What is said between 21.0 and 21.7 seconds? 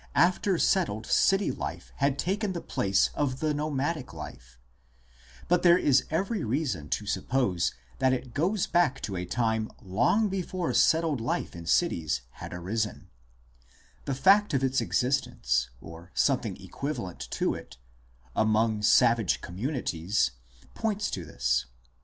to this.